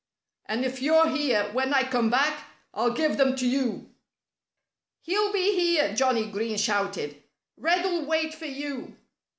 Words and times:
And 0.47 0.65
if 0.65 0.81
you're 0.81 1.09
here 1.09 1.51
when 1.53 1.75
I 1.75 1.83
come 1.83 2.09
back 2.09 2.45
I'll 2.73 2.89
give 2.89 3.17
them 3.17 3.35
to 3.35 3.45
you." 3.47 3.91
"He'll 5.03 5.31
be 5.31 5.53
here!" 5.53 5.93
Johnnie 5.95 6.31
Green 6.31 6.57
shouted. 6.57 7.21
"Red'll 7.55 8.07
wait 8.07 8.33
for 8.33 8.47
you." 8.47 8.97